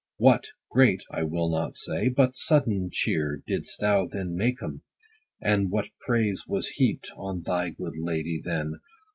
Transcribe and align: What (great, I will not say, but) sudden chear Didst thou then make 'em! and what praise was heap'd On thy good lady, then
What 0.17 0.45
(great, 0.71 1.03
I 1.11 1.21
will 1.21 1.47
not 1.51 1.75
say, 1.75 2.09
but) 2.09 2.35
sudden 2.35 2.89
chear 2.91 3.43
Didst 3.45 3.79
thou 3.81 4.07
then 4.07 4.33
make 4.35 4.63
'em! 4.63 4.81
and 5.39 5.69
what 5.69 5.89
praise 6.07 6.45
was 6.47 6.69
heap'd 6.69 7.11
On 7.15 7.43
thy 7.43 7.69
good 7.69 7.93
lady, 7.99 8.41
then 8.43 8.79